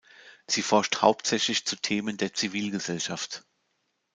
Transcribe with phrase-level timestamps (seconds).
[0.47, 3.43] Sie forscht hauptsächlich zu Themen der Zivilgesellschaft.